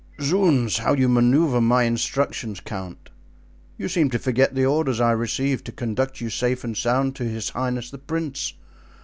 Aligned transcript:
"Zounds! 0.19 0.77
how 0.79 0.93
you 0.95 1.07
manoeuvre 1.07 1.61
my 1.61 1.83
instructions, 1.83 2.59
count! 2.59 3.11
You 3.77 3.87
seem 3.87 4.09
to 4.09 4.17
forget 4.17 4.55
the 4.55 4.65
orders 4.65 4.99
I 4.99 5.11
received 5.11 5.65
to 5.65 5.71
conduct 5.71 6.19
you 6.19 6.31
safe 6.31 6.63
and 6.63 6.75
sound 6.75 7.15
to 7.17 7.23
his 7.23 7.49
highness 7.49 7.91
the 7.91 7.99
prince! 7.99 8.53